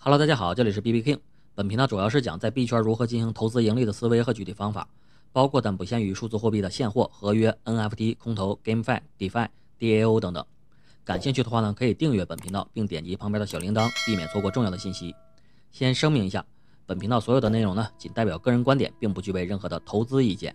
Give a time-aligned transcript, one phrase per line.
[0.00, 1.18] Hello，大家好，这里是 B B King。
[1.56, 4.86] 本频道主要是讲在币圈如何进行投资盈利的思维和具体方法，
[5.32, 9.48] 包括但不限于数字货币的现货、合约、NFT、空投、GameFi、DeFi、
[9.80, 10.46] DAO 等等。
[11.04, 15.12] 感兴趣的话呢，可以订阅本频道，并点击旁边的小铃铛，避免错过重要的信息。
[15.72, 16.44] 先声明一下，
[16.86, 20.54] 本频道所有的内容呢，仅代表个人观点，并不具备任何的投资意见。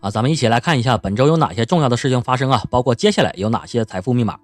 [0.00, 4.40] 啊，咱们一起来看一下本周有哪些重要的事情发生啊，包括接下来有哪些财富密码。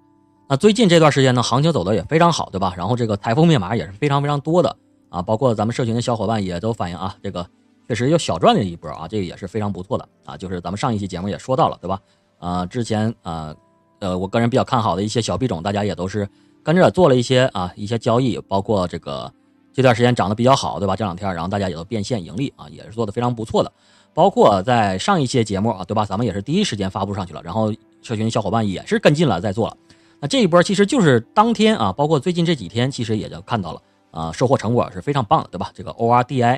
[0.53, 2.75] 那最近这段时间呢，行情走的也非常好，对吧？
[2.77, 4.77] 然后这个财富密码也是非常非常多的
[5.09, 7.43] 啊，包括咱们社群的小伙伴也都反映啊，这个
[7.87, 10.37] 确实又小赚了一波啊，这个也是非常不错的啊。
[10.37, 11.99] 就是咱们上一期节目也说到了，对吧？
[12.37, 13.51] 啊，之前啊，
[13.97, 16.29] 呃，我个人比较看好的一些小币种，大家也都是
[16.61, 19.33] 跟着做了一些啊一些交易，包括这个
[19.73, 20.95] 这段时间涨得比较好，对吧？
[20.95, 23.73] 这两天，然后大家也都变现盈利啊，也是做的非常不错的。
[24.13, 26.05] 包括在上一期节目啊，对吧？
[26.05, 29.75] 咱们也是第一时间发布上去了，然后社群小伙伴也是跟进了在做了。
[30.23, 35.69] 那这一波其实就是当天啊，包括最近这几天，其实也就看到了啊，收获成果是非常棒的，对吧？
[35.75, 36.57] 这个 ORDI，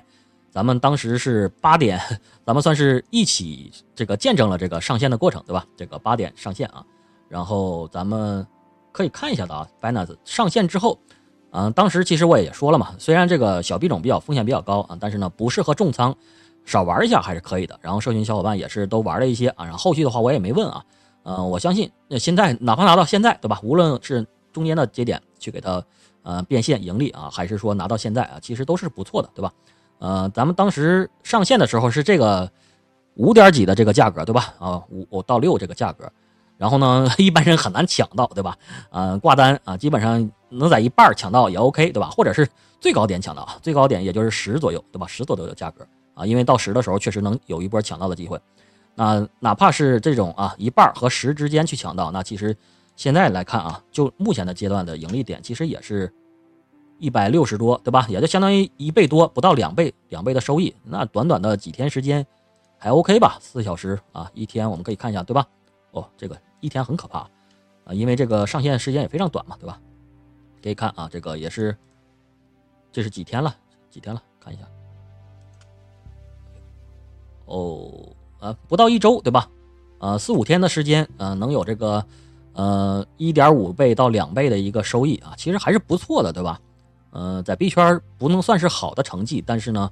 [0.52, 2.00] 咱们当时是八点，
[2.46, 5.66] 咱们算是一起这个见证了这个上线的过程，对吧？
[5.76, 6.86] 这个八点上线啊，
[7.28, 8.46] 然后咱们
[8.92, 11.00] 可以看一下的啊，Binance 上线之后，
[11.50, 16.16] 嗯，当时其实我也说了嘛，虽然这个小币种比较风险比较高啊，但是呢不适合重仓，
[16.66, 17.80] 少玩一下还是可以的。
[17.82, 20.86] 然后社群小伙伴也是都玩了一些啊，然后后续的话我也没问啊。
[21.28, 23.60] 嗯，我相信那现在哪怕拿到现在，对吧？
[23.64, 25.84] 无论是中间的节点去给它，
[26.22, 29.52] 呃，变现盈利啊，还是说拿到现在啊，其实都是不错的，对吧？
[29.98, 32.50] 呃，咱们当时上线的时候是这个
[33.16, 34.54] 五点几的这个价格，对吧？
[34.60, 36.08] 啊，五到六这个价格，
[36.58, 38.56] 然后呢， 一般人很难抢到，对吧？
[38.92, 42.08] 呃，挂单啊，基本上能在一半抢到也 OK，对吧？
[42.12, 42.48] 或者是
[42.80, 45.08] 最高点抢到，最高点也就是十左右，对吧？
[45.08, 48.40] 十左右的价格啊，因为到十的时候确实能有一波抢到的机会。
[48.96, 52.56] 那哪怕是这种啊一半和十之间去抢到，那其实
[52.96, 56.12] 现在来看啊，就目前的阶段的盈利点，其实也是
[56.98, 58.06] 一百六十多，对吧？
[58.08, 60.74] 也就相当于一倍多，不到两倍，两倍的收益。
[60.84, 62.26] 那短短的几天时间
[62.78, 63.38] 还 OK 吧？
[63.42, 65.46] 四小时啊，一天我们可以看一下，对吧？
[65.92, 67.20] 哦，这个一天很可怕
[67.84, 69.78] 啊，因为这个上线时间也非常短嘛，对吧？
[70.64, 71.76] 可以看啊，这个也是，
[72.94, 73.54] 这是几天了？
[73.90, 74.24] 几天了？
[74.40, 74.64] 看一下，
[77.46, 78.16] 哦。
[78.46, 79.50] 呃，不到一周，对吧？
[79.98, 82.06] 呃，四五天的时间，呃，能有这个，
[82.54, 86.62] 呃，一点五倍到两倍的一个收益啊，其实还是不错的，对吧？
[87.10, 89.90] 呃，在币圈不能算是好的成绩，但是呢，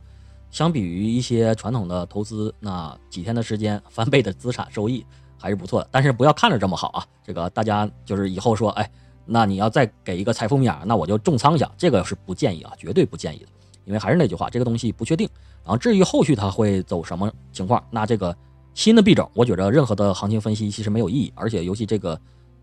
[0.52, 5.04] 相比于一些传统的投资，那几天的时间翻倍的资产收益
[5.40, 5.88] 还是不错的。
[5.90, 8.88] 但是不要看着这么好啊，这个大家就是以后说，哎，
[9.26, 13.48] 那你要再给一个财富密码，那我就重仓一下，这个是不建议啊，绝对不建议的。
[13.86, 15.28] 因为还是那句话，这个东西不确定。
[15.64, 18.36] 然后至于后续它会走什么情况，那这个
[18.74, 21.32] 新的币种，我觉得任何的行情分析其实没有意义。
[21.36, 22.20] 而且尤其这个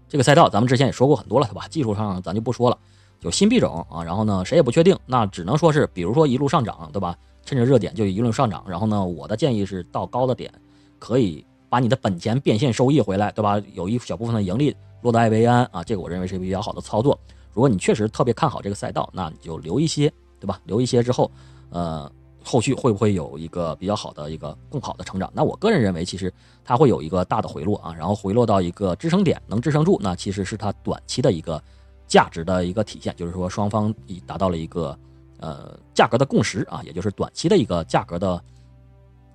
[0.08, 1.66] 这个赛道，咱们之前也说过很多了，对吧？
[1.68, 2.76] 技术上咱就不说了，
[3.20, 4.02] 就新币种啊。
[4.02, 7.16] 然后呢，谁也不确定，那只能说是，比如说一路上涨，对吧？
[7.44, 8.62] 趁着热点就一路上涨。
[8.68, 10.52] 然后呢，我的建议是到高的点，
[10.98, 13.60] 可以把你的本钱变现收益回来，对吧？
[13.72, 17.18] 有一小部分的盈利落到艾维安啊，这个我认为是比较好的操作。
[17.52, 20.12] 如果你确实特别看好这个赛道，那你就留一些。
[20.40, 20.60] 对吧？
[20.64, 21.30] 留一些之后，
[21.70, 22.10] 呃，
[22.42, 25.30] 后续会不会有一个比较好的一个更好的成长？
[25.34, 26.32] 那我个人认为，其实
[26.64, 31.62] 它会有一个大的回落啊，然后回落到一个支撑点，能支撑住，那其实是它短期的一个
[32.06, 34.98] 价值的一个体现，就是说双方已达到了一个
[35.38, 38.42] 呃价格的共识啊，也就是短期的一个价格的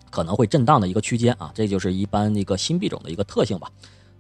[0.09, 3.69] 可能会震荡的一个区间啊，这就是一般一个新币种的一个特性吧。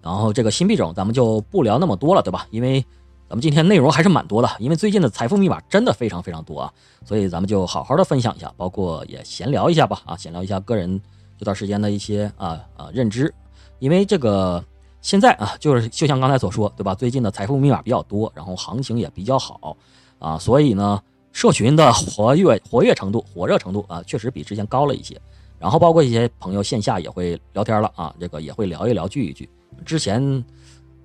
[0.01, 2.47] 然后这个新币种咱们就不聊那么多了，对吧？
[2.51, 2.85] 因为
[3.27, 6.71] 咱们今天内容还是蛮多的，因为最近的财富密码真的非常非常多啊，
[7.03, 11.01] 所以咱们就好好的分享一下，包括也闲聊一下吧啊，闲聊一下个人
[11.35, 13.33] 这段时间的一些啊啊认知，
[13.79, 14.63] 因为这个
[15.01, 16.93] 现在啊，就是就像刚才所说，对吧？
[16.93, 19.75] 最近的财富密码比较多，然后行情也比较好
[20.19, 25.19] 啊，所以呢，社群的活跃活跃程度、火热程度啊，确实比之前高了一些。
[25.57, 29.49] 然后包括一些朋友线下也会聊天了啊，这个也会聊一聊聚一聚，
[29.83, 30.45] 之前。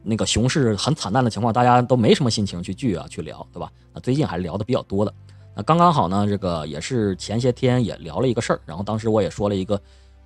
[0.03, 3.71] 那个熊市很惨淡的情况，大家都没什么心情去聚啊，去聊，对吧？
[3.93, 5.13] 那最近还是聊的比较多的。
[5.55, 9.81] 那刚刚好呢，这个也是前些天也聊了一个事儿，然后当时我也说了一个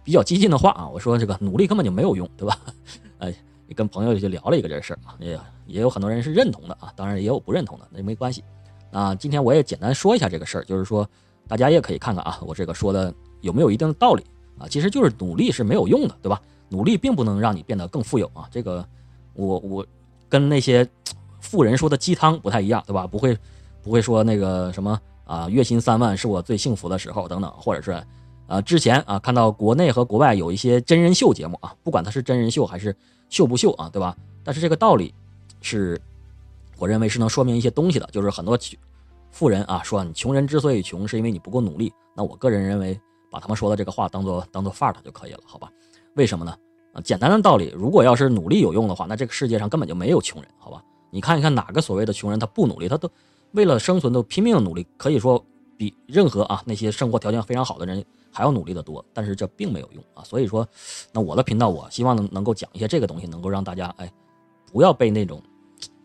[0.05, 2.59] 比较激进的话啊，我说这个努力根本就没有用，对吧？
[3.19, 3.35] 哎，
[3.75, 8.44] 跟朋友就聊了一个这事儿啊，也也有很多人是认同的啊，当然也有不认同的，那没关系。
[8.91, 11.09] 那今天我也简单说一下这个事儿，就是说
[11.49, 14.23] 大家也可以看看啊，我这个说的有没有一定的道理
[14.59, 14.69] 啊？
[14.69, 16.41] 其实就是努力是没有用的，对吧？
[16.69, 18.87] 努力并不能让你变得更富有啊，这个。
[19.34, 19.86] 我我
[20.28, 20.88] 跟那些
[21.40, 23.06] 富人说的鸡汤不太一样，对吧？
[23.06, 23.36] 不会
[23.82, 28.02] 不会说那个什么啊，月薪三万是我最幸福的时候等等，或者是
[28.46, 32.94] 啊，之前啊看到国内和国外有一些真人秀节目啊，不管它是真人秀还是
[33.28, 34.16] 秀不秀啊，对吧？
[34.42, 35.14] 但是这个道理
[35.60, 36.00] 是，
[36.78, 38.58] 我认为是能说明一些东西的，就是很多
[39.31, 41.92] 富人啊说你穷人之所以穷，是因为你不够努力。
[42.14, 43.00] 那我个人认为，
[43.31, 45.69] 把他们说的这个话当做当做 fart 就可以了，好吧？
[46.14, 46.56] 为什么呢？
[46.94, 50.82] 啊，简单的道理，如果要是努力有用的话，那这个世界上根本就没有穷人，好吧？
[51.11, 53.11] 你看一看哪个所谓的穷人，他不努力，他都
[53.50, 55.44] 为了生存都拼命努力，可以说
[55.76, 59.05] 比任何啊那些生活条件非常好的人还要努力的多。
[59.12, 60.67] 但是这并没有用啊，所以说，
[61.12, 64.12] 那我的频道我希望能能够讲一些这个东西，能够让大家哎，
[64.73, 65.43] 不要被那种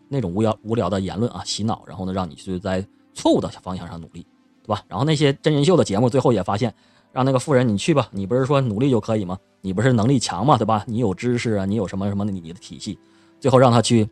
[0.08, 2.84] 那种无聊无聊的言论啊洗脑，然后呢让你去在
[3.14, 4.26] 错误的方向上努力，
[4.62, 4.82] 对吧？
[4.88, 6.74] 然后那些真人秀的节目最后也发现。
[7.12, 9.38] 让那个富人你去吧，你不是说努力就可以吗？
[9.60, 10.56] 你不是能力强吗？
[10.56, 10.84] 对吧？
[10.86, 12.98] 你有知识啊，你有什么什么你的体系，
[13.38, 14.08] 最后让他去，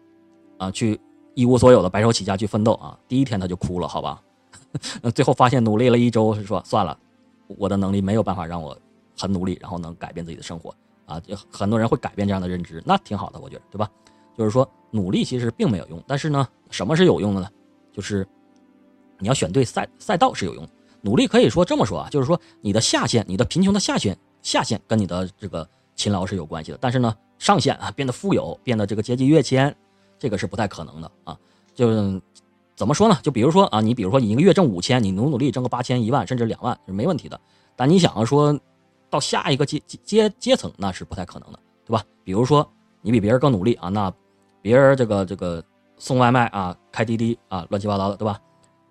[0.58, 1.00] 啊，去
[1.34, 4.20] 一无所有的白手起家去奋斗啊，第一天他就哭了，好吧？
[5.14, 6.98] 最后发现努力了一周，是说算了，
[7.46, 8.76] 我的能力没有办法让我
[9.16, 10.74] 很努力，然后能改变自己的生活
[11.06, 11.18] 啊。
[11.20, 13.88] 就很多人会改变这样的认知，那挺好的，我觉得，对吧？
[14.36, 17.48] 就是说努力其实并没有用，但是呢，什么是有用的呢？
[17.92, 18.26] 就是
[19.18, 20.68] 你要选对赛赛道是有用。
[21.02, 26.78] 努力可以说这么说啊，就是说你的下限，你的贫穷的下限，下限跟你的这个勤劳是有关系的。
[26.80, 29.74] 但是呢，上限啊，变得富有，变得这个阶级跃迁，
[30.18, 31.38] 这个是不太可能的啊。
[31.74, 32.20] 就
[32.74, 33.18] 怎么说呢？
[33.22, 37.40] 就比如说啊，你比如说你一个月挣五千，你努努力挣个八千、一万，甚至两万是没问题的。
[37.76, 38.58] 但你想要说
[39.08, 42.04] 到下一个阶阶阶层，那是不太可能的，对吧？
[42.24, 42.68] 比如说
[43.00, 44.12] 你比别人更努力啊，那
[44.60, 45.62] 别人这个这个
[45.96, 48.40] 送外卖啊，开滴滴啊，乱七八糟的，对吧？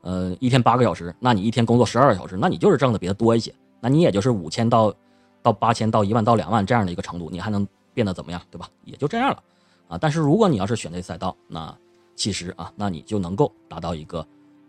[0.02, 4.94] 呃，一天八个小时，那你一天工作十二个小时，那你就是挣的比他多一些，那你也就是五千到
[5.42, 8.70] 到八千到一万到两万这样的一个程度，你还能变得怎么样，对吧？
[8.86, 9.44] 也就这样了，
[9.90, 11.76] 啊，但是如果你要是选这赛道，那
[12.16, 14.26] 其实啊，那你就能够达到一个，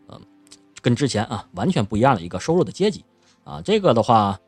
[0.09, 0.21] 嗯，
[0.83, 3.05] 跟之前啊完全不一样的一个收入的阶级，
[3.45, 4.39] 啊，这个的话，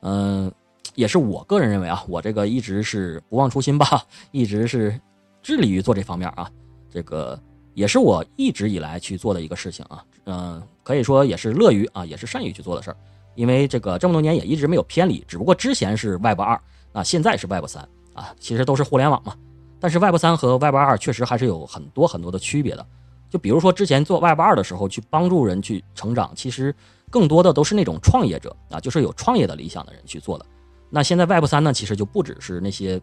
[0.00, 0.50] 嗯，
[0.94, 4.02] 也是我个人认为啊，我这个一直是不忘初心吧，
[4.32, 5.00] 一直是
[5.42, 6.50] 致力于做这方面啊，
[6.90, 7.38] 这个。
[7.74, 12.96] 也是我一直以来去做的一个事情啊，嗯，可以说也是乐于啊，也是善于去做的事儿，
[13.36, 16.60] 因为这个这么多年也一直没有偏离，只不过之前是 Web 二，
[16.92, 19.34] 啊，现在是 Web 三啊，其实都是互联网嘛，
[19.78, 22.84] 但是 Web 三和 Web 二确实还是有很多很多的区别的，
[23.30, 26.74] 就比如说之前做 Web 二的时候去帮助人去成长，其实
[27.08, 30.44] 更多的都是那种创业者啊，就是有创业的理想的人去做的，
[30.90, 33.00] 那现在 Web 三呢，其实就不只是那些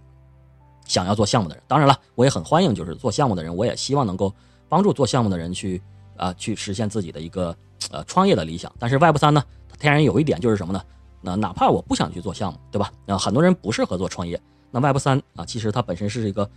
[0.85, 4.31] 想要做项目的人，当然了，我也很欢迎就是做项目的人，我也希望能够。
[4.69, 5.81] 帮助做项目的人去
[6.15, 7.55] 啊，去实现自己的一个
[7.91, 8.71] 呃创业的理想。
[8.79, 10.81] 但是 Web 三呢，它天然有一点就是什么呢？
[11.21, 12.91] 那哪怕我不想去做项目，对吧？
[13.05, 14.39] 那很多人不适合做创业。
[14.71, 16.49] 那 Web 三啊，其实它本身是一个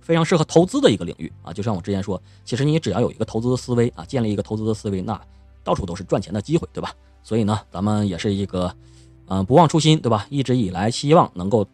[0.00, 1.52] 非常适合投资的一个领域啊。
[1.52, 5.20] 就像我之前说，其实你只要有一个投资的思维啊，建立一个投资的思维，那
[5.64, 6.92] 到处都是赚钱的机会，对吧？
[7.22, 8.72] 所以呢，咱们也是一个
[9.26, 10.26] 嗯不忘初心，对吧？
[10.30, 11.66] 一直以来希望能够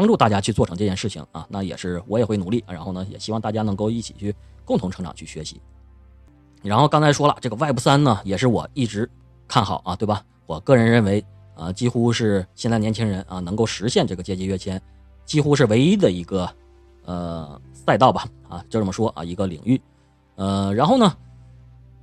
[0.00, 1.46] 帮助大家去做成这件事情啊。
[1.50, 4.34] 那也是我也会努力，然后呢，也希望大家能够一起去。
[4.62, 5.60] 共同成长去学习，
[6.62, 9.10] 然后刚才说了，这个 Web 三呢，也是我一直
[9.48, 10.22] 看好啊，对吧？
[10.46, 11.24] 我个人认为
[11.56, 14.80] 啊，几乎是现在年轻人啊能够实现这个阶级跃迁，
[15.24, 16.48] 几乎是唯一的一个
[17.04, 19.80] 呃赛道吧啊，就这么说啊，一个领域。
[20.36, 21.16] 呃，然后呢，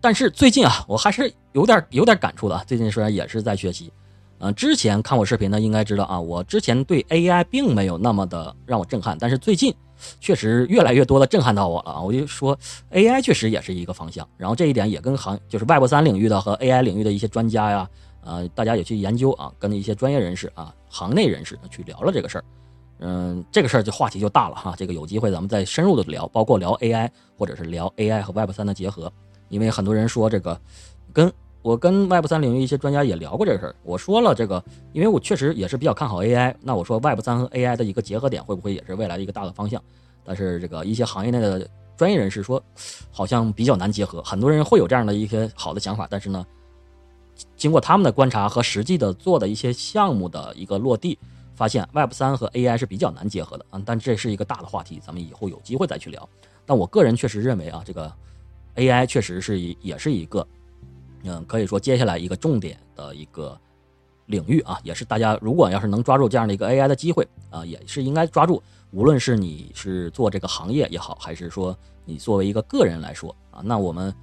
[0.02, 2.66] 但是最近啊，我还是有点有点感触的啊。
[2.68, 3.94] 最近虽然也是在学习，
[4.40, 9.74] 嗯，之前看我视频的应该知道啊，我之前对 AI 并没有那么的让我震撼，但是最近。
[10.20, 12.00] 确实越来越多的震撼到我了啊！
[12.00, 12.56] 我就说
[12.92, 14.30] ，AI 确实也是一个方向。
[14.38, 17.90] 然后这一点也跟行就是 Web 三领域的和 AI 领域的一些专家呀，
[18.22, 22.44] 呃，大家也去研究啊，跟一些专业人士啊、行内人士去聊了这个事儿。
[23.00, 24.76] 嗯，这个事儿就话题就大了哈。
[24.78, 29.12] 这个有机会咱们再深入的聊，包括聊 AI 或者是聊 AI 和 Web 三的结合。
[29.50, 30.62] 因为很多人说这个
[31.12, 31.34] 跟。
[31.68, 36.56] 我跟 Web 三领域一些专家也聊过这个事儿，我说了这个，因为我确实也是比较看好 AI。
[36.62, 39.84] 那我说 Web 三和 AI 的一个结合点会不会也是未来的一个大的方向？
[40.24, 42.64] 但是这个一些行业内的专业人士说，
[43.12, 44.24] 好像比较难结合。
[44.24, 46.46] 很多人会有这样的一些好的想法，但是呢，
[47.58, 51.20] 经过他们的观察和实际的做的一些项目的一个落地，
[51.54, 53.82] 发现 Web 三和 AI 是比较难结合的啊。
[53.86, 56.30] 但这是一个大的话题，咱们以后有机会再去聊。
[56.66, 58.10] 但我个人确实认为啊，这个
[58.78, 60.48] AI 确实是一也是一个。
[61.28, 63.60] 嗯，可以说接下来一个重点的一个
[64.28, 68.62] 领域啊，也是大家如果要是能抓住这样的一个 AI 的机会啊，也是应该抓住。
[68.92, 74.14] 无论是你是做这个行业也好，还是说你作为一个个人来说啊，那我们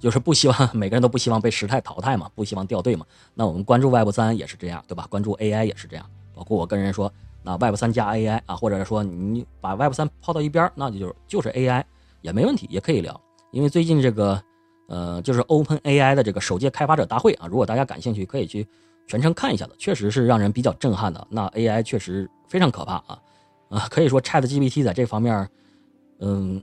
[0.00, 3.06] 就是不希望 每个人都不希望被时代淘汰嘛，不希望掉队嘛。
[3.34, 5.06] 那我们关注 Web 三也是这样，对吧？
[5.08, 6.04] 关注 AI 也是这样。
[6.34, 11.84] 包括我跟人说，那 Web 三加 AI 啊，或者说你把 Web 三抛到一边，那就就是 AI
[12.22, 13.20] 也没问题，也可以聊。
[13.52, 14.42] 因为最近这个。
[14.90, 18.66] 呃，就是 Open AI 的这个首届开发者大会啊，如果大家感兴趣，可以去
[19.06, 21.24] 全程看一下的，确实是让人比较震撼的。
[21.30, 23.22] 那 AI 确实非常可怕啊，
[23.68, 25.48] 啊，可以说 ChatGPT 在这方面，
[26.18, 26.60] 嗯，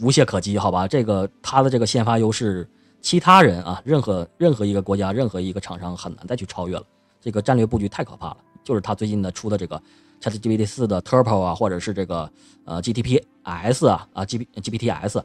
[0.00, 0.88] 无懈可击，好吧？
[0.88, 2.66] 这个它的这个先发优势
[3.02, 6.82] 其他人啊，任何任何一个国家、任何一个厂商很难再去超越了。
[7.20, 8.38] 这个战略布局太可怕了。
[8.62, 9.82] 就是他最近的出的这个
[10.20, 12.30] ChatGPT 四的 Turbo 啊，或者是这个
[12.64, 15.22] 呃 GTPS 啊啊 G GPTs，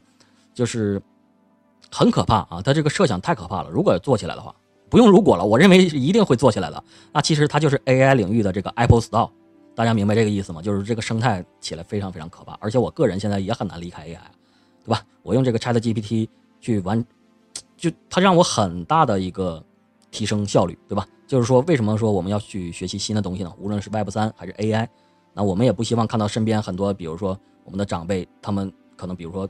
[0.54, 1.00] 就是
[1.90, 2.62] 很可怕啊。
[2.64, 3.70] 他这个设想太可怕了。
[3.70, 4.54] 如果做起来的话，
[4.88, 6.82] 不用如果了，我认为一定会做起来的。
[7.12, 9.30] 那其实它就是 AI 领域的这个 Apple Store，
[9.74, 10.62] 大家明白这个意思吗？
[10.62, 12.56] 就是这个生态起来非常非常可怕。
[12.60, 14.18] 而且我个人现在也很难离开 AI，
[14.84, 15.02] 对吧？
[15.22, 16.28] 我用这个 ChatGPT
[16.60, 17.04] 去完。
[17.76, 19.62] 就它让我很大的一个
[20.10, 21.06] 提升效率，对吧？
[21.26, 23.52] 就是说，为什么说我们要去学习新的东西呢？
[23.58, 24.88] 无论是 Web 三还是 AI，
[25.34, 29.46] 那我们也不希望看到身边很多，比如说我们的长辈，他们可能比如说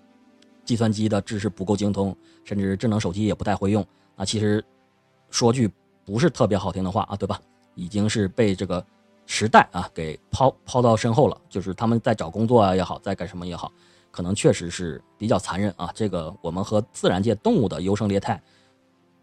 [0.67, 3.87] 计算机的知识不够精通，甚至智能手机也不太会用。
[4.17, 4.63] 那其实
[5.31, 5.71] 说句
[6.05, 7.41] 不是特别好听的话啊，对吧？
[7.75, 8.85] 已经是被这个
[9.25, 11.41] 时代啊给抛抛到身后了。
[11.49, 13.73] 就是他们在找工作啊也好，在干什么也好。
[14.11, 18.43] 可能确实是比较残忍啊，这个我们和自然界动物的优胜劣汰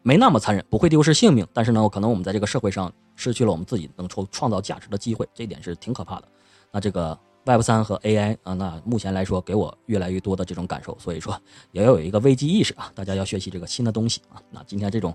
[0.03, 6.27] 没那么残忍，不会丢失性命，但是呢，可能我们在这个社会上失去了我们自己能创创造价值的机会，这一点是挺可怕的。
[6.71, 11.37] 那这个 Web 三和 AI 啊，那目前来说给我越来越多的这种感受，所以说
[11.71, 14.41] 也要有一个危机意识啊，大家要学习这个新的东西啊。
[14.49, 15.13] 那今天这种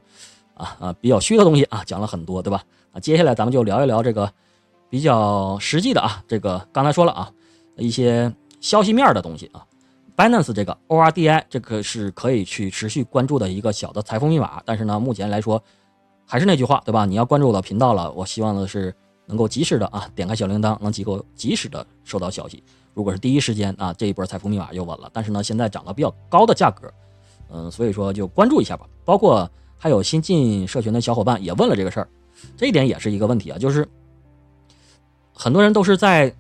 [0.55, 2.63] 啊啊比较虚的东西啊讲了很多，对吧？
[2.93, 4.31] 那接下来咱们就聊一聊这个
[4.91, 7.33] 比较实际的啊，这个刚才说了啊
[7.77, 9.65] 一些消息面的东西啊。
[10.17, 15.63] Binance 这个 ORDI 这个是可以去持续关注的一个小的财富密码，但是呢，目前来说
[16.27, 17.07] 还是那句话，对吧？
[17.07, 18.93] 你要关注我的频道了，我希望的是
[19.29, 22.61] 能够及时的啊，点开小铃铛，能及够及时的收到消息。
[22.95, 25.09] 如果是第一时间啊，这一波财富密码又稳了。
[25.13, 26.93] 但是呢，现在涨到比较高的价格，
[27.49, 28.85] 嗯，所以说就关注一下吧。
[29.05, 32.09] 包括还有新进社群的小伙伴也问了这个事儿，
[32.57, 33.87] 这一点也是一个问题啊，就是
[35.33, 36.35] 很多人都是在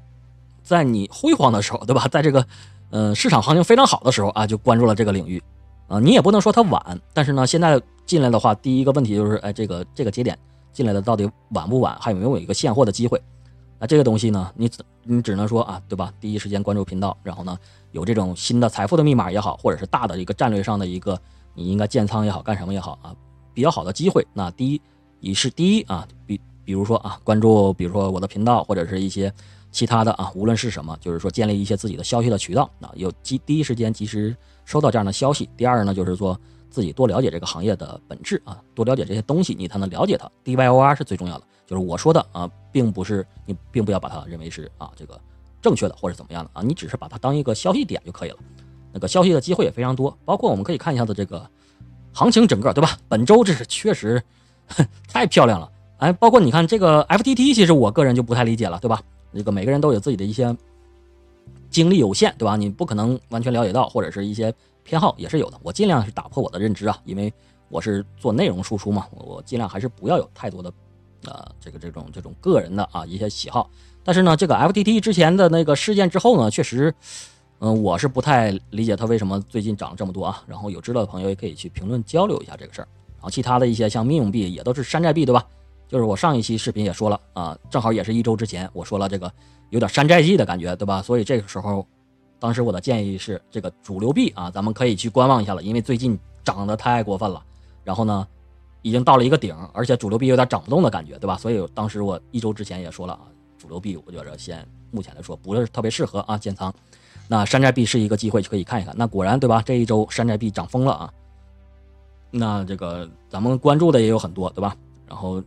[0.64, 2.09] 在你辉煌的时候，对吧？
[2.11, 2.45] 在这个。
[2.90, 5.42] 嗯，市场行情非常好的时候啊，就关注了这个领域，
[5.88, 10.38] 啊，你也不能说它晚，但是呢，现在进来的话，第一个问题就是，哎，这个这个节点
[10.78, 13.20] 进来的到底晚不晚，还有没有一个现货的机会？
[13.80, 16.12] 那这个东西呢，你只你只能说啊，对吧？
[16.20, 17.58] 第一时间关注频道，然后呢，
[17.90, 21.20] 有这种新的财富的密码也好，或者是大的一个战略上的一个
[21.52, 23.12] 你应该建仓也好，干什么也好啊，
[23.52, 24.25] 比较好的机会。
[24.32, 24.80] 那第一，
[25.18, 29.32] 以是第一啊，比比如说啊，关注，比如说我的频道或者是一些。
[29.70, 35.47] 其他的啊，无论是什么，就是说建立一些自己的消息的渠道啊，有及第一时间及时收到这样的消息。
[35.58, 36.37] 第二呢，就是说
[36.70, 40.30] 自己多了解这个行业的本质啊，多了解这些东西，你才能了解它。
[40.44, 45.20] DYOR 是最重要的，就是我说的啊，并不是你并不要把它认为是啊这个
[45.60, 48.37] 正确的或者怎么样的啊，你只是把它当一个消息点就可以了。
[48.92, 51.48] 那个消息的机会也非常多，包括我们可以看一下子这个
[52.12, 52.98] 行情整个对吧？
[53.08, 54.22] 本周这是确实
[55.08, 59.00] 太漂亮了，哎，包括你看这个 FTT，其实我个人就不太理解了，对吧？
[59.34, 60.56] 这个每个人都有自己的一些
[61.70, 62.56] 精力有限，对吧？
[62.56, 64.52] 你不可能完全了解到，或者是一些
[64.88, 65.61] 偏好也是有的。
[65.62, 67.30] 我尽量是打破我的认知啊，因为
[67.68, 70.73] 我是做内容输出嘛，我尽量还是不要有太多的
[71.26, 73.68] 呃这个这种这种个人的啊一些喜好。
[74.02, 76.95] 但是呢，这个 FTT 之前的那个事件之后呢，确实，
[77.59, 80.42] 嗯，我是不太理解它为什么最近涨了这么多啊。
[80.47, 82.88] 然后有知道的朋友也可以去评论交流一下这个事儿。
[83.16, 85.45] 然后其他的一些像密用币也都是山寨币，对吧？
[85.87, 89.30] 就是我上一期视频也说了啊，正好也是一周之前我说了这个
[89.68, 91.02] 有点山寨季的感觉，对吧？
[91.02, 91.87] 所以这个时候，
[92.38, 97.42] 当时我的建议是这个主流币啊，咱们可以去观望一下了，因为最近涨得太过分了。
[97.85, 98.26] 然后呢，
[98.83, 101.37] 已经到了一个顶，而且主流币有点涨不动的感觉，对吧？
[101.37, 103.21] 所以当时我一周之前也说了啊，
[103.59, 106.73] 主流币我觉着先目前来说不是特别适合啊建仓。
[107.26, 108.95] 那山寨币是一个机会，就可以看一看。
[108.97, 109.62] 那果然对吧？
[109.64, 111.12] 这一周山寨币涨疯了啊。
[112.30, 114.76] 那这个咱们关注的也有很多，对吧？
[115.07, 115.42] 然后。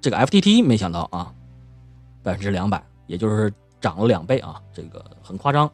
[0.00, 1.32] 这个 FTT 没想到啊，
[2.24, 5.70] 百分之两百，也就是涨了两倍啊，这个很夸张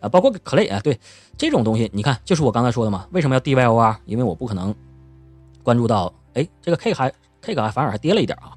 [0.00, 0.08] 啊。
[0.08, 0.98] 包括 Clay 啊，对
[1.36, 3.06] 这种东西，你看，就是我刚才说的嘛。
[3.12, 3.96] 为什么要 DYOR？
[4.06, 4.74] 因为我不可能
[5.62, 8.52] 关注到，哎，这个 K 还 K 还反而还跌了一点啊。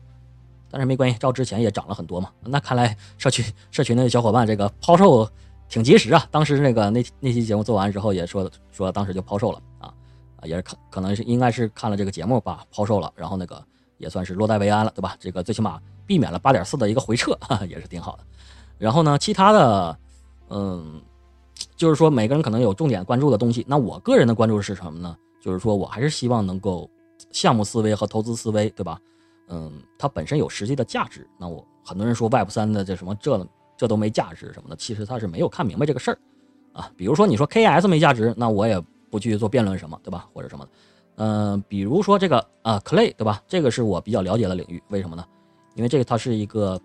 [0.71, 2.29] 但是没关系，照之前也涨了很多嘛。
[2.41, 5.29] 那看来社区社群的小伙伴这个抛售
[5.69, 6.25] 挺及时啊。
[6.31, 9.93] 当时那个那那期节目做完之后，也说说当时就抛售了啊，
[10.43, 13.63] 也是可可能是应该是看了这个节目吧，抛售了，然后那个。
[13.99, 15.15] 也算是落袋为安了，对吧？
[15.17, 17.37] 这个最起码避免了八点四的一个回撤，
[17.69, 18.23] 也是挺好的。
[18.77, 19.97] 然后呢，其他的，
[20.49, 21.01] 嗯，
[21.75, 23.65] 就是说每个人可能有重点关注的东西。
[23.67, 25.15] 那我个人的关注是什么呢？
[25.41, 26.89] 就是说我还是希望能够
[27.31, 28.99] 项目思维和投资思维，对吧？
[29.49, 31.27] 嗯，它本身有实际的价值。
[31.37, 36.17] 那我很多人说 Web 三的这什么这这都没价值什么的，其实他是没有看明白这个事儿
[36.71, 36.89] 啊。
[36.95, 40.27] 比如说你说 KS 没价值，那我也不去做辩论什么，对吧？
[40.33, 40.71] 或者什么的。
[41.15, 43.43] 嗯，比如说这个啊，Clay 对吧？
[43.47, 45.25] 这个是我比较了解的领域，为什么呢？
[45.75, 46.79] 因为这个它是一个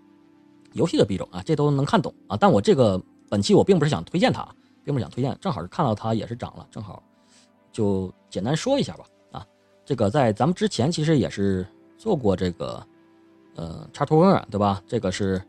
[0.73, 2.35] 游戏的币种啊，这都能看懂啊。
[2.35, 4.47] 但我这个本期我并不是想推荐它，
[4.89, 7.03] 并不想推荐，正好是看到它也是涨了，正好
[7.71, 9.45] 就简单说一下吧啊。
[9.85, 11.63] 这个在咱们之前其实也是
[11.95, 12.83] 做过这个，
[13.55, 14.81] 呃，叉图文对吧？
[14.87, 15.39] 这个是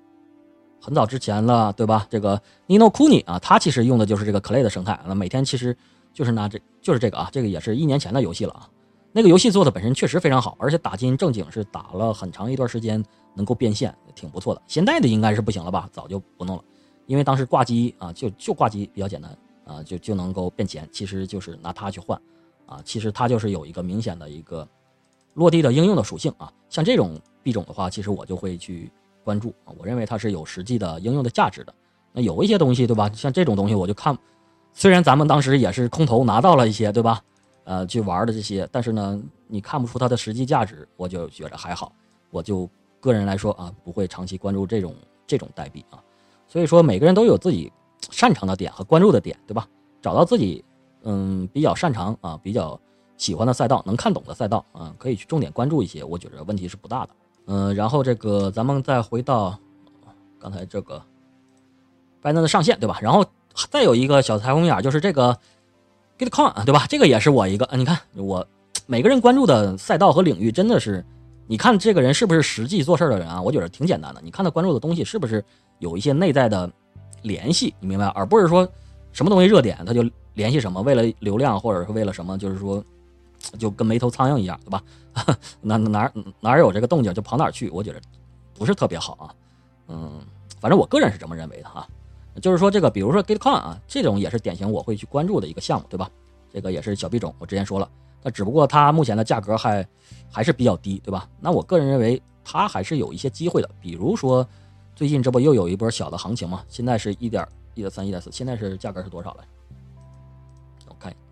[0.79, 2.07] 很早之前了，对吧？
[2.11, 5.75] 这个 Nino Kuni 啊，他其实用的就是这个 Clay 的生态，那每天其实
[6.13, 8.69] 就是拿这就是这个啊，这个也是一年前的游戏了啊。
[9.11, 13.03] 那个游戏做的本身确实非常好，而且打金正经是打了很长一段时间，
[13.35, 14.61] 能够变现，挺不错的。
[14.67, 15.89] 现在的应该是不行了吧？
[15.91, 16.65] 早就不弄了，
[17.11, 22.17] 因为当时挂机啊，就就挂机比较简单啊，就就能够变钱，其实就是拿它去换。
[22.67, 24.67] 啊，其实它就是有一个明显的一个
[25.35, 28.89] 落地的应用的属性啊，像这种币种的话，其实我就会去
[29.25, 31.75] 关注啊，我认为它是有实际的应用的价值的。
[32.13, 33.11] 那有一些东西，对吧？
[33.13, 34.17] 像这种东西，我就看，
[34.73, 37.21] 虽然咱们当时也是空投拿到了一些，对吧？
[37.65, 41.93] 呃，去玩的这些，但是呢，你看不出它的实际价值，我就觉得还好。
[42.31, 44.95] 我就个人来说啊，不会长期关注这种
[45.27, 45.99] 这种代币啊。
[46.51, 47.73] 所以说，每个人都有自己
[48.11, 49.67] 擅长的点和关注的点，对吧？
[50.03, 50.63] 找到自己。
[51.03, 52.79] 嗯，比较擅长啊，比较
[53.17, 57.13] 喜欢的赛道，能看懂的赛道啊，可以去重点关注一些，我觉得问题是不大的。
[57.47, 59.59] 嗯，然后这个咱们再回到
[60.39, 61.03] 刚才这个
[62.21, 62.99] 拜登的上线，对吧？
[63.01, 63.25] 然后
[63.71, 65.35] 再有一个小彩虹眼，就是这个
[66.19, 66.85] GitCon，对吧？
[66.87, 68.47] 这个也是我一个，你看我
[68.87, 71.03] 每个人关注的赛道和领域，真的是，
[71.47, 73.41] 你看这个人是不是实际做事的人啊？
[73.41, 75.43] 我觉得挺简单的，你看他关注的东西是不是
[75.81, 76.71] 有一些内在的
[77.23, 78.07] 联系，你明白？
[78.07, 78.67] 而不是说
[79.13, 80.09] 什么东西热点他就。
[80.35, 80.81] 联系什么？
[80.83, 82.39] 为了流量，或者是为了什么？
[82.39, 82.83] 就是说，
[83.59, 84.83] 就跟没头苍蝇一样，对吧？
[85.61, 87.69] 哪哪哪有这个动静就跑哪去？
[87.71, 88.01] 我觉得
[88.55, 89.35] 不是特别好啊。
[89.89, 90.21] 嗯，
[90.61, 91.87] 反正我个人是这么认为的哈。
[92.41, 96.09] 就是说，这个比如说 GitCon 啊，这种也是典型我会去关注的一个项目，对吧？
[96.55, 97.91] 这个也是小币种，我之前说了，
[98.23, 99.87] 那只不过它目前的价格还
[100.31, 101.29] 还是比较低，对吧？
[101.41, 103.69] 那我个人认为它还是有一些机会的。
[103.81, 104.47] 比如说，
[105.01, 106.63] 最近这不又有一波小的行情吗？
[106.69, 109.45] 现在是一点一点三、一点四，现在是价格是多少了？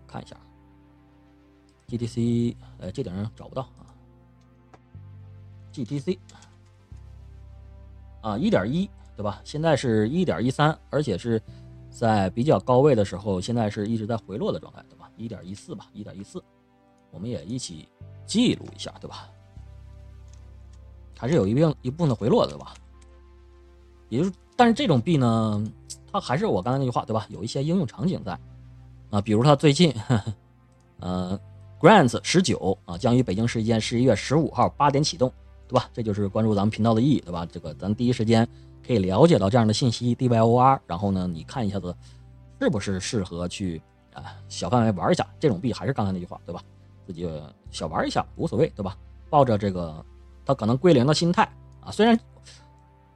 [0.07, 0.35] 看一下
[1.87, 3.85] ，GTC，呃，这顶上找不到啊。
[5.71, 6.17] GTC，
[8.21, 9.39] 啊，一点一，对吧？
[9.43, 11.39] 现在是一点一三，而且是
[11.91, 15.11] 在比较高位的时候，现在是一直在回落的状态，对吧？
[15.15, 16.43] 一点一四吧，一点一四，
[17.11, 17.87] 我们也一起
[18.25, 19.29] 记录一下，对吧？
[21.15, 22.73] 还是有一定一部分的回落，对吧？
[24.09, 25.63] 也就是，但是这种币呢，
[26.11, 27.25] 它还是我刚才那句话，对吧？
[27.29, 28.37] 有一些应用场景在。
[29.11, 29.91] 啊，比如他最近，
[30.99, 31.39] 呃
[31.79, 35.33] ，Grants 十九啊，将于北京时间十一月十五号八点启动，
[35.67, 35.89] 对吧？
[35.91, 37.43] 这就是关注咱们频道的意义，对吧？
[37.51, 38.47] 这个咱第一时间
[38.85, 41.95] 可以了解到这样的信息，DYOR，然后呢，你看一下子
[42.61, 43.81] 是不是适合去
[44.13, 45.73] 啊小范围玩一下这种币？
[45.73, 46.61] 还是刚才那句话，对吧？
[47.07, 47.27] 自己
[47.71, 48.95] 小玩一下无所谓，对吧？
[49.27, 50.05] 抱着这个
[50.45, 52.15] 它可能归零的心态啊，虽然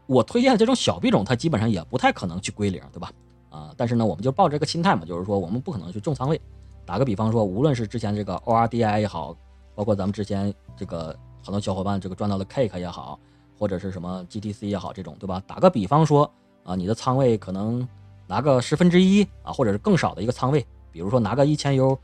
[0.06, 3.12] 我推荐的这种小币种，它基本上也不太可能去归零，对吧？
[3.50, 6.40] 啊，但是呢，我们就抱这个心态嘛，就是说我们不可能去重仓位。
[6.86, 9.36] 打个比方说，无论是之前这个 ORDI 也好，
[9.76, 13.20] 包括咱们之前这个很多小伙伴这个赚到的 Cake 也好，
[13.58, 15.42] 或者是什么 GTC 也好，这种对吧？
[15.48, 16.30] 打个比方说
[16.64, 17.88] 啊，你的仓位可能
[18.28, 21.98] 拿个十分之一啊，或者是更少的一个仓位，比如说拿个一千 U，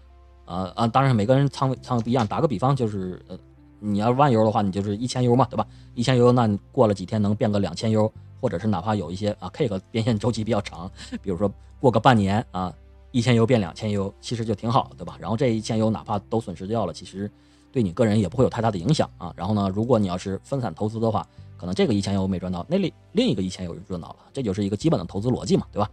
[0.45, 2.25] 啊啊，当然每个人仓位仓位不一样。
[2.25, 3.38] 打个比方就是呃，
[3.80, 5.65] 你要万优的话，你就是一千优嘛，对吧？
[5.96, 8.12] 一千优那你过了几天能变个两千优。
[8.42, 10.89] 或者是哪怕有一些啊，K 个变现周期比较长，
[11.22, 12.74] 比如说过个半年啊，
[13.12, 15.18] 一千优变两千优其实就挺好，对吧？
[15.20, 17.30] 然后这一千优哪怕都损失掉了，其实
[17.70, 19.34] 对你个人也不会有太大的影响啊。
[19.36, 25.92] 然后呢，如果你要是分散投资的话，可能这个一千优没赚到，那另另一个一千 U 就赚到了，这就是一个基本的投资逻辑嘛，对吧？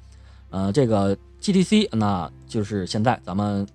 [0.50, 3.66] 呃，这个 GTC 那就是现在咱们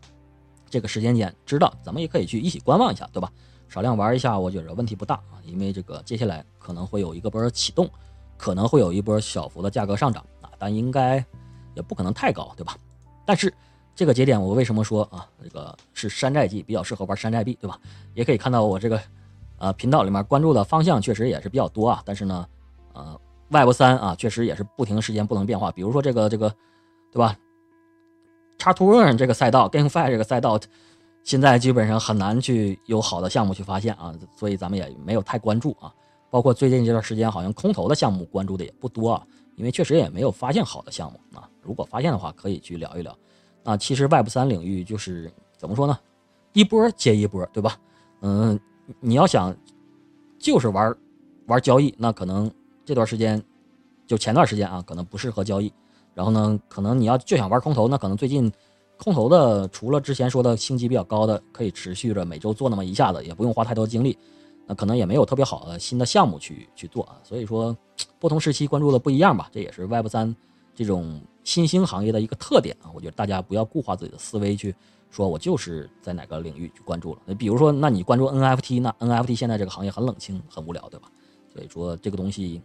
[0.69, 3.29] 这个时间点知道，咱们也可以去一起观望一下，对吧？
[3.71, 7.89] 少量玩一下，我觉得问题不大啊，因为这个接下来可能会有一个波启动。
[8.37, 11.23] 可能会有一波小幅的价格上涨啊，但应该
[11.75, 12.75] 也不可能太高，对吧？
[13.23, 13.53] 但是
[13.93, 17.79] 这个节点，我为什么说啊，这个是山寨币比较适合玩山寨币，对吧？
[18.15, 18.99] 也可以看到我这个
[19.59, 22.01] 呃频道里面关注的方向确实也是比较多啊。
[22.03, 22.47] 但是呢，
[22.93, 23.15] 呃
[23.49, 25.71] ，Web 三啊，确实也是不停时间不能变化。
[25.71, 26.49] 比如说这个这个，
[27.11, 27.37] 对吧？
[28.57, 30.59] 叉 to earn 这个赛道，GameFi 这个赛道，
[31.23, 35.93] 现在基本上很难去有好的项目去发现啊，所以咱们也没有太关注啊。
[36.29, 41.49] 包括最近这段时间，好像空投的项目关注的也不多啊，因为确实也没有发现好的项目啊。
[41.61, 43.15] 如果发现的话，可以去聊一聊。
[43.63, 45.97] 那其实 Web 三领域就是怎么说呢？
[46.53, 47.77] 一波接一波，对吧？
[48.21, 48.59] 嗯，
[48.99, 49.55] 你要想
[50.39, 50.95] 就是玩
[51.47, 52.49] 玩交易，那可能
[52.85, 53.43] 这段时间
[54.07, 55.71] 就前段时间啊，可能不适合交易。
[56.13, 58.51] 然后呢，可能你要就想玩空投，那可能最近
[59.03, 64.15] 空投的除了之前说的星级比较高的，可以持续着每周做那么一下子，也不用花太多精力。
[64.67, 67.75] 那可能也没有特别好的新的项目去去做啊，所以说
[68.19, 70.33] 不同时期关注的不一样吧，这也是 Web 三
[70.75, 72.93] 这种新兴行业的一个特点啊。
[72.93, 74.73] 我觉得大家不要固化自己的思维去
[75.09, 77.33] 说，我就是在哪个领域去关注了。
[77.39, 81.11] 比如说，那你关注 NFT，那 NFT 现在这个行业很冷清，很无聊，对吧？
[81.51, 82.61] 所以说这个东西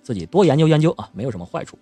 [0.00, 1.76] 自己多研究研究啊，没有什么坏处。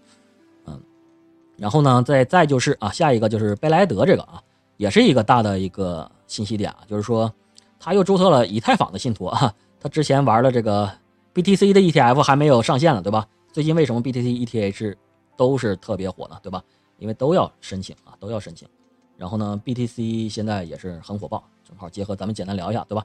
[1.56, 4.42] 然后呢，再再就是啊，下一个就是贝莱德这个啊，
[4.76, 7.32] 也是一个大的一个信息点啊，就是说
[7.78, 10.90] 他又注册了以太坊的信托啊， 他之前玩的这个
[11.34, 13.26] BTC 的 ETF 还没有上线呢，对吧？
[13.52, 14.96] 最近为什么 BTC ETH
[15.36, 16.36] 都是特别火呢？
[16.42, 16.62] 对吧？
[16.98, 18.68] 因为都要申请啊，都要申请。
[19.16, 23.04] 然后呢，BTC 现在也是很火爆，正好结合咱们简单聊一下，对吧？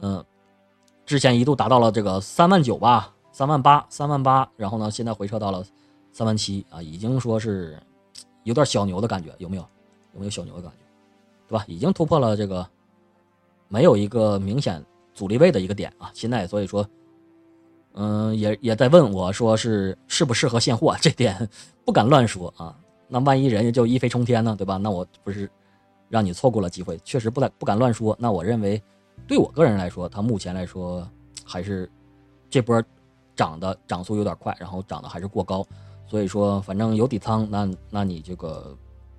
[0.00, 0.22] 嗯，
[1.06, 5.64] 之前一度达到了这个三万九吧，三万八，三万八，然后呢，现在回撤到了
[6.16, 7.78] 三万七啊，已经说是
[8.44, 9.62] 有点小牛的感觉，有没有？
[10.14, 10.78] 有没有小牛的感觉？
[11.46, 11.62] 对吧？
[11.68, 12.66] 已经突破了这个
[13.68, 16.88] 没有一个明显阻力位的一个点啊，现在所以说。
[17.98, 21.46] 嗯，也也在问我说是适不适合现货，这点
[21.84, 22.74] 不敢乱说啊。
[23.08, 24.78] 那万一人家就一飞冲天呢，对吧？
[24.78, 25.50] 那我不是
[26.08, 28.16] 让你错过了机会，确实不敢不敢乱说。
[28.18, 28.82] 那我认为，
[29.26, 31.06] 对我个人来说，它目前来说
[31.44, 31.90] 还是
[32.48, 32.82] 这波
[33.34, 35.66] 涨的涨速有点快，然后涨的还是过高，
[36.06, 38.76] 所以说反正有底仓，那那你这个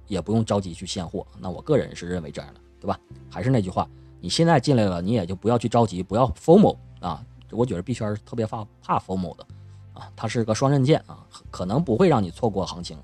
[0.08, 1.26] 也不用着急去现货。
[1.40, 3.00] 那我个人是认为这样的，对吧？
[3.30, 3.88] 还是那句话，
[4.22, 7.24] 你现在进来了，你也就不要去着急，不要 FOMO 啊。
[7.52, 9.46] 我觉得币圈是特别怕怕 FOMO 的，
[9.94, 12.98] 啊，它是个双刃剑啊，可能不会让你错过行情，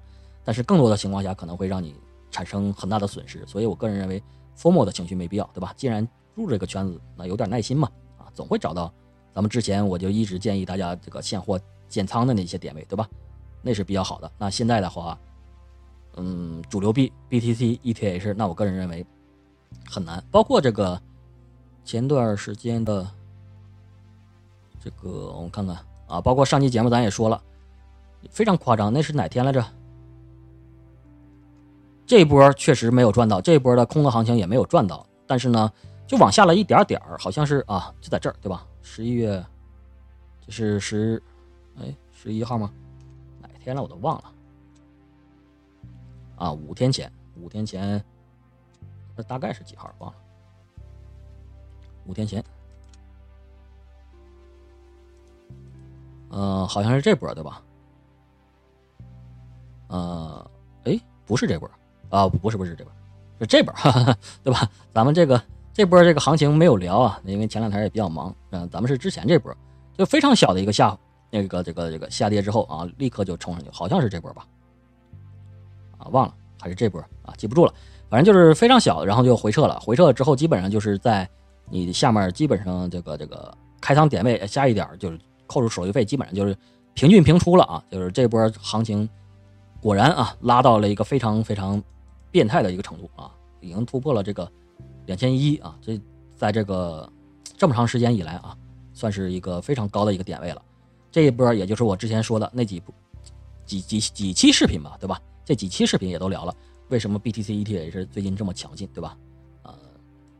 [0.43, 1.95] 但是更多的情况下可能会让你
[2.29, 3.45] 产生很大的损失。
[3.47, 4.21] 所以我个人认为
[4.57, 5.73] ，FOMO 的情绪没必要，对吧？
[5.77, 8.93] 既然入这个圈子，那有点耐心嘛，啊，总会找到
[9.33, 13.09] 咱们之前我就一直建议大家这个现货建仓的那些点位，对吧？
[13.63, 14.31] 那是比较好的。
[14.37, 15.17] 那现在的话，
[16.17, 19.03] 嗯，主流币 BTC、ETH，那我个人认为
[19.89, 20.23] 很难。
[20.29, 21.01] 包括这个
[21.83, 23.09] 前段时间的。
[24.85, 27.41] 这个我们看看啊，包括上期节目咱也说了，
[28.29, 28.91] 非常夸张。
[28.91, 29.65] 那是哪天来着？
[32.05, 35.05] 这一波确实没有赚到，这一波的空的行情也没有赚到。
[35.25, 35.71] 但是呢，
[36.05, 38.67] 就往下了一点点儿，好像是啊，就在这儿，对吧？
[38.81, 39.41] 十一月，
[40.45, 41.23] 这是十，
[41.79, 42.69] 哎，十一号吗？
[43.63, 44.31] 天了我都忘了。
[46.35, 48.03] 啊，五天前，五天前，
[49.15, 49.89] 那大概是几号？
[49.99, 50.17] 忘了。
[52.05, 52.43] 五天前。
[56.29, 57.61] 嗯，好像是这波对吧？
[59.87, 60.51] 呃，
[60.85, 61.69] 哎，不是这波
[62.09, 62.91] 啊，不是不是这波，
[63.39, 63.73] 是这波，
[64.43, 64.67] 对吧？
[64.91, 68.35] 咱们这个这波这个行情没有聊啊，因为前两天也比较忙。
[68.49, 69.55] 嗯，咱们是之前这波，
[69.95, 70.97] 就非常小的一个下
[71.41, 74.45] 那个这个这个下跌之后啊，立刻就冲上去，好像是这波吧？
[75.97, 77.73] 啊，忘了还是这波啊，记不住了。
[78.09, 79.79] 反正就是非常小，然后就回撤了。
[79.79, 81.27] 回撤之后，基本上就是在
[81.69, 85.19] 你下面基本上这个这个开仓点位下一点就是。
[85.45, 86.57] 扣除手续费，基本上就是
[86.93, 87.83] 平均平出了啊！
[87.91, 89.07] 就是这波行情，
[89.81, 91.83] 果然啊，拉到了一个非常非常
[92.31, 94.49] 变态的一个程度啊，已经突破了这个
[95.05, 95.77] 两千一啊！
[95.81, 95.99] 这
[96.35, 97.07] 在这个
[97.57, 98.55] 这么长时间以来啊，
[98.93, 100.61] 算是一个非常高的一个点位了。
[101.13, 102.91] 这一波也就是我之前说的那几部
[103.67, 105.21] 几几几期视频吧，对吧？
[105.45, 106.55] 这几期视频也都聊了，
[106.89, 109.15] 为什么 BTC ETH 最近这么强劲，对吧？
[109.61, 109.75] 呃，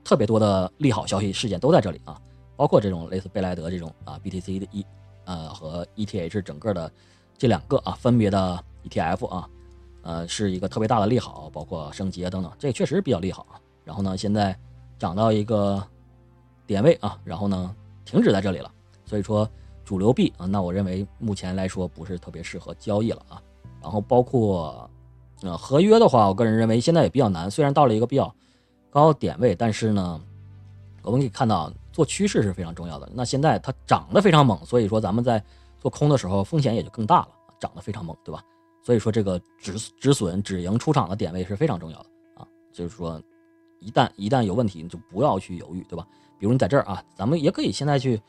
[0.04, 2.20] 特别多的利好消息事件都在这里啊。
[2.56, 4.84] 包括这种类似贝莱德这种啊，BTC 的 E，
[5.26, 6.92] 呃和 ETH 整个的
[7.38, 9.50] 这两个啊，分别的 ETF 啊，
[10.02, 13.62] 呃是一个特别大的利好，包括升级啊等等，这确实比较利好啊。
[13.84, 14.58] 然后呢，现在
[14.98, 15.86] 涨到一个
[16.66, 18.72] 点位啊，然后呢停止在这里了，
[19.06, 19.50] 所以说
[19.84, 23.42] 主流币啊，那我认为目前来说不是特别适合交易了啊。
[23.82, 24.90] 然后包括
[25.42, 28.34] 呃合约的话，我个人认为现在也比较难，虽然到了一个比较
[28.90, 30.22] 高点位，但是呢，
[31.02, 31.72] 我们可以看到。
[31.94, 33.08] 做趋势是非常重要的。
[33.14, 35.40] 那现在它涨得非常猛，所以说咱们在
[35.80, 37.28] 做空的时候风险也就更大了。
[37.60, 38.44] 涨得非常猛，对吧？
[38.84, 42.48] 所以说这个止止损止盈出场的点位是非常重要的啊。
[42.72, 43.22] 就是说，
[43.80, 46.08] 一旦一旦有问题，你就不要去犹豫，对吧？
[46.40, 48.20] 比如你在这儿啊，咱们也可以现在去，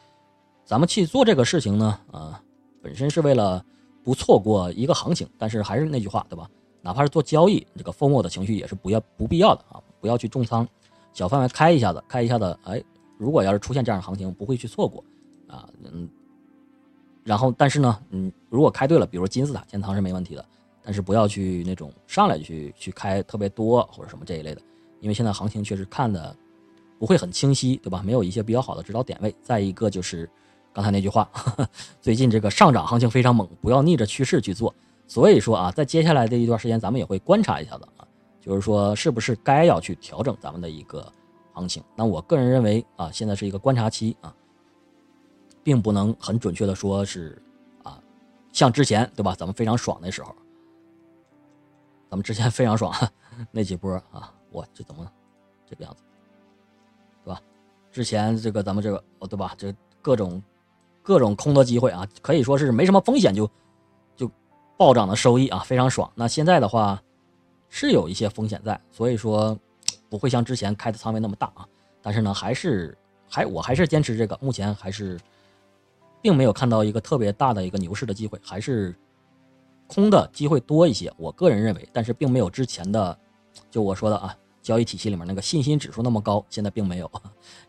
[0.65, 2.43] 咱们去做这个事情呢，啊，
[2.83, 3.65] 本身是为了
[4.03, 6.49] 不错过一个行情，但是还是那句话，对吧？
[6.81, 10.67] 哪怕是做交易，这个 FOMO 的情绪也是不要不必要的啊，不要去重仓，
[11.13, 12.83] 小范围开一下子，开一下子，哎。
[13.17, 15.03] 如果要是出现这样的行情，不会去错过，
[15.47, 16.11] 啊，嗯，
[17.23, 20.45] 然后但是呢，嗯，如果开对了，比如金字塔建仓是没问题的，
[20.83, 24.61] 但是不要去那种上来就去去开特别多或者什么这一类的，
[24.99, 26.37] 因为现在行情确实看的
[26.99, 28.03] 不会很清晰，对吧？
[28.05, 29.33] 没有一些比较好的指导点位。
[29.41, 30.29] 再一个就是
[30.75, 31.27] 刚才那句话，
[32.03, 34.75] 最近这个上涨行情非常猛，不要逆着趋势去做。
[35.07, 38.05] 所以说啊，在接下来的一段时间，咱们也会观察一下子啊，
[38.41, 41.11] 就是说是不是该要去调整咱们的一个。
[41.57, 44.35] 行情，那我个人认为啊，现在是一个观察期啊，
[45.63, 47.41] 并不能很准确的说是
[47.85, 47.97] 啊，
[48.51, 50.35] 像之前对吧，咱们非常爽的时候，
[52.11, 52.93] 咱们之前非常爽
[53.53, 55.09] 那几波啊，我这怎么
[55.65, 56.03] 这个样子，
[57.25, 57.41] 对吧？
[57.93, 59.55] 之前这个咱们这个哦，对吧？
[59.57, 60.43] 这各种
[61.05, 63.49] 各种空的机会啊，可以说是没什么风险就
[64.17, 64.29] 就
[64.77, 66.11] 暴涨的收益啊，非常爽。
[66.17, 67.01] 那现在的话
[67.69, 69.57] 是有一些风险在，所以说
[70.11, 71.65] 不会像之前开的仓位那么大啊。
[72.03, 75.21] 但是呢，还是还我还是坚持这个，目前还是
[76.21, 78.93] 并没有看到一个特别大的一个牛市的机会，还是。
[79.87, 83.17] 空的机会多一些，我个人认为，但是并没有之前的，
[83.71, 87.11] 就我说的啊，交易体系里面那个信心指数那么高，现在并没有，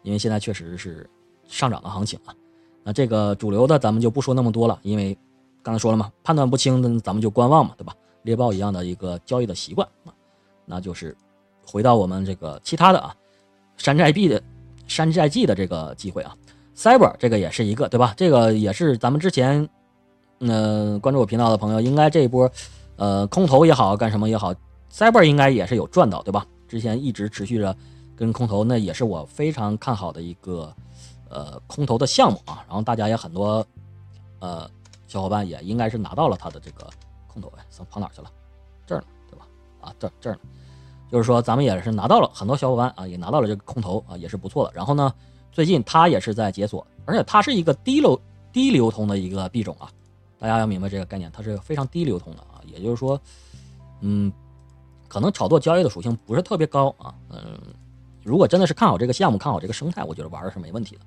[0.01, 1.07] 因为现在确实是
[1.45, 2.33] 上涨的行情啊。
[2.85, 5.17] 那这个主流的咱们就不说那么多了，因为
[5.61, 7.93] 刚才说了嘛，判断不清的咱们就观望嘛，对吧？
[8.21, 10.13] 猎豹一样的一个交易的习惯啊，
[10.65, 11.17] 那就是
[11.65, 13.13] 回到我们这个其他的啊，
[13.75, 14.41] 山寨币的
[14.87, 16.33] 山寨币的这个机会啊
[16.77, 18.13] ，Cyber 这个也是一个，对吧？
[18.15, 19.67] 这个也是咱们之前。
[20.41, 22.51] 嗯关注我频道的朋友，应该这一波，
[22.97, 24.53] 呃，空头也好，干什么也好
[24.91, 26.45] ，Cyber 应该也是有赚到，对吧？
[26.67, 27.73] 之前一直持续着
[28.17, 30.75] 跟空头，那也是我非常看好的一个，
[31.29, 32.63] 呃，空投的项目啊。
[32.67, 33.65] 然后大家也很多，
[34.39, 34.69] 呃，
[35.07, 36.89] 小伙伴也应该是拿到了他的这个
[37.27, 38.31] 空投，哎，跑哪去了？
[38.85, 39.45] 这儿呢，对吧？
[39.81, 40.39] 啊，这这儿呢，
[41.11, 44.71] 就是说咱们也是拿到了很多小伙伴啊，也拿到了这个空投啊，也是不错的。
[44.73, 45.13] 然后呢，
[45.51, 48.19] 最近它也是在解锁，而且它是一个低流
[48.51, 49.89] 低流通的一个币种啊。
[50.37, 53.19] 大家要明白这个概念，它是非常低流通的啊，也就是说，
[54.01, 54.31] 嗯，
[55.07, 57.57] 可能炒作交易的属性不是特别高啊，嗯，
[58.25, 61.01] 如果真的是看好这个项目，看好这个生态，我觉得玩的是没问题的。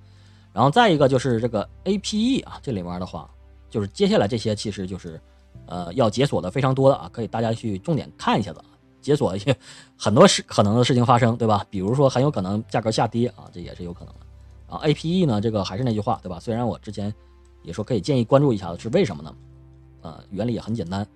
[0.52, 3.28] 然后再一个就是这个 APE 啊，这里面的话，
[3.68, 5.20] 就是接下来这些其实就是，
[5.66, 8.60] 呃，要解锁的非常多的啊，可以大家去重点看一下子，
[9.02, 9.54] 解锁一些
[9.98, 11.66] 很多事可能的事情发生，对吧？
[11.68, 14.20] 比如说很有可能价格下跌啊，这也是有可能的。
[14.74, 16.38] 啊，APE 呢，这个还是那句话，对吧？
[16.40, 17.12] 虽然我之前。
[17.64, 19.34] 也说可以建议关注一下子，是为什么呢？
[20.00, 21.06] 呃，原理也很简单，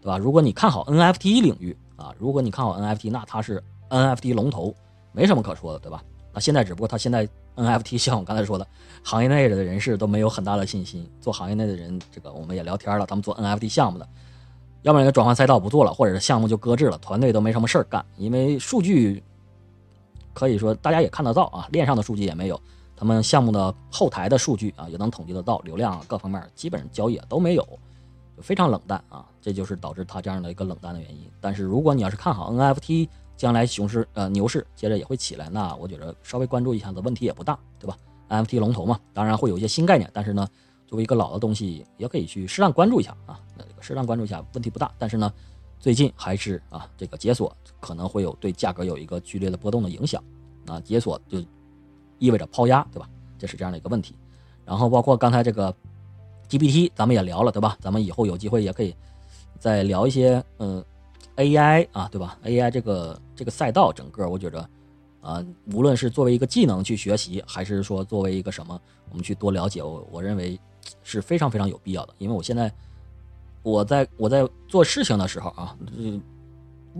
[0.00, 0.16] 对吧？
[0.18, 4.74] 如果你看好 NFT 领域啊，如果你看好 NFT，那它是 NFT 龙头，
[5.12, 6.02] 没什么可说的，对吧？
[6.32, 8.66] 那现在只不过他现在 NFT 像我刚才说的，
[9.02, 11.04] 行业内的人士都没有很大的信心。
[11.20, 14.08] 做行业内的人，这个我们也聊天了，他们做 NFT 项目的，
[14.82, 19.22] 要不然就转换赛道不做了，或者是项目就搁置了，团队都没什么事儿干，因为数据
[20.32, 22.60] 可以说大家也看得到啊，链上的数据也没有。
[22.96, 27.66] 他们项目的后台的数据啊，也能统计得到，流量啊各方面基本上交易也都没有，
[28.36, 31.28] 就非常冷淡啊，这就是导致它这样的一个冷淡的原因。
[31.40, 33.08] 但是如果你要是看好 NFT
[33.40, 37.96] 将来熊市呃牛市接着也会起来，那我觉得稍微关注一下子问题也不大，对吧
[38.28, 40.46] ？NFT 龙头嘛，当然会有一些新概念，但是呢，
[40.86, 44.92] 作为一个老的东西，也可以去适当关注一下啊，那这个适当关注一下问题不大。
[44.98, 45.32] 但是呢，
[45.78, 47.50] 最近还是啊这个解锁
[47.80, 50.22] 可能会有对价格有一个剧烈的波动的影响
[50.66, 51.42] 啊，解锁就。
[52.18, 53.08] 意味着抛压，对吧？
[53.38, 54.14] 这是这样的一个问题。
[54.66, 55.74] 然后包括刚才这个
[56.50, 57.78] GPT，咱们也聊了，对吧？
[57.80, 58.94] 咱们以后有机会也可以
[59.58, 60.84] 再聊一些，嗯
[61.36, 64.68] ，AI 啊，对吧？AI 这个这个赛道，整个我觉着
[65.20, 70.58] 啊，无论是作为一个技能去学习，还是说作为一个什么，我们去多了解，我我认为
[71.02, 72.14] 是非常非常有必要的。
[72.18, 72.72] 因为我现在
[73.62, 75.76] 我在我在做事情的时候啊，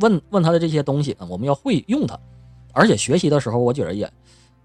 [0.01, 2.19] 问问他的这些东西，我们要会用它，
[2.73, 4.11] 而且学习的时候，我觉得也。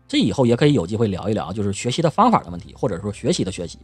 [0.07, 3.79] 这以后也可以有机会聊一聊，就是学习的方法的问题，或者说学习的学习，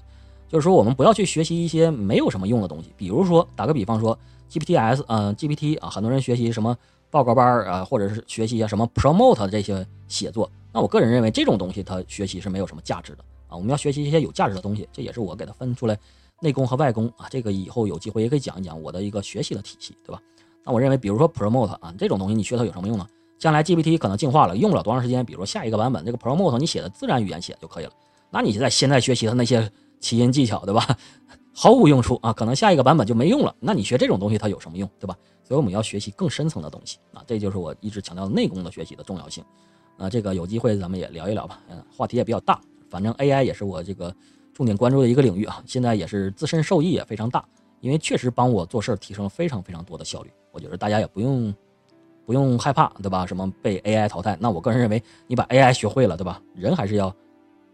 [0.51, 2.93] 就是说我们不要去学习一些没有什么用的东西。
[2.97, 4.17] 比如说打个比方说
[4.49, 6.75] GPTs，嗯，GPT 啊，很多人学习什么
[7.09, 13.55] 报告班儿啊，或者是学习一下什么 Promote 这些写作，那我个人认为这种东西它学习是没有什么价值的啊。
[13.55, 15.97] 我们要学习一些有价值的东西，这也是我给它分出来
[16.41, 17.27] 内功和外功啊。
[17.29, 20.21] 这个以后有机会也可以讲一讲我的一个学习的体系，对吧？
[20.65, 23.07] 那我认为，比如说 Promote 啊这种东西，你学它有什么用呢？
[23.39, 25.25] 将来 GPT 可能进化了，用不了多长时间。
[25.25, 27.91] 比如说下一个版本，这个 Promote 你写的自然语言写就可以了。
[28.29, 30.85] 那你在现在学习的那些起音技巧，对吧？
[31.53, 32.33] 毫无用处啊！
[32.33, 33.55] 可能下一个版本就没用了。
[33.59, 35.15] 那你学这种东西它有什么用，对吧？
[35.43, 37.23] 所以我们要学习更深层的东西啊！
[37.25, 39.43] 这就是我一直强调内功的学习的重要性。
[39.97, 41.61] 啊，这个有机会咱们也聊一聊吧。
[41.69, 42.59] 嗯，话题也比较大，
[42.89, 44.13] 反正 AI 也是我这个
[44.53, 45.63] 重点关注的一个领域啊。
[45.65, 47.45] 现在也是自身受益也非常大，
[47.79, 50.31] 因为确实帮我做事提升了非常非常多的效率。
[50.51, 51.53] 我觉得大家也不用。
[52.23, 53.25] 不用害怕，对吧？
[53.25, 54.37] 什么被 AI 淘汰？
[54.39, 56.41] 那我个人认为，你把 AI 学会了，对吧？
[56.55, 57.13] 人还是要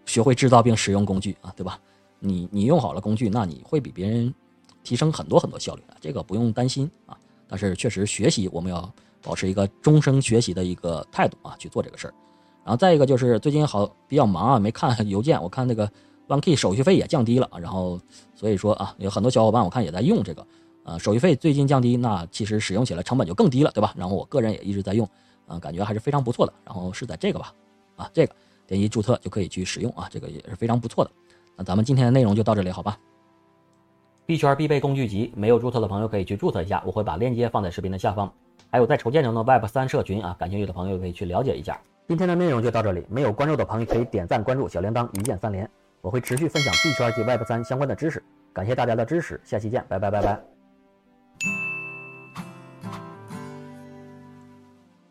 [0.05, 1.77] 学会制造并使用工具啊，对吧？
[2.19, 4.33] 你你用好了工具，那你会比别人
[4.83, 7.17] 提升很多很多效率啊这个不用担心啊。
[7.47, 12.13] 但是确实学习，我们要保持一个终生学习的一个态度啊，去做这个事儿。
[12.63, 15.41] 然后再一个就是最近好比较忙啊，没看 邮件。
[15.41, 15.89] 我看那个
[16.27, 17.99] OneKey 手续费也降低了，然后
[18.35, 20.45] 所以说啊，有很多小伙伴我看也在用这个。
[20.83, 23.93] 呃，手续费最近降低，那其实使用起来成本就更低了，对吧？
[23.97, 25.05] 然后我个人也一直在用，
[25.47, 26.53] 嗯，感觉还是非常不错的。
[26.63, 27.53] 然后是在这个吧，
[27.97, 28.33] 啊，这个
[28.65, 31.11] 点击注册就可以去使用啊，这个也是非常不错的。
[31.57, 32.97] 那咱们今天的内容就到这里，好吧？
[34.25, 38.31] 币圈必备工具集，没有注册的朋友可以去注册一下，我会把链接放在视频的下方。
[38.69, 41.79] 还有在筹建中的 Web 三社群啊，感兴趣的朋友可以去了解一下。
[42.07, 45.69] 今天的内容就到这里，没有关注的朋友可以点赞关注小铃铛，一键三连，
[46.01, 48.21] 我会持续分享币圈及 Web 三相关的知识。
[48.53, 50.56] 感谢大家的支持，下期见，拜拜拜拜。